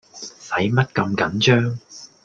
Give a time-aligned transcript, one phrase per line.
[0.49, 1.79] 駛乜咁緊張